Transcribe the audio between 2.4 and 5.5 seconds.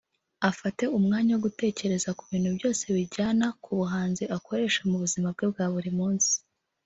byose bijyana ku buhanzi akoresha mu buzima bwe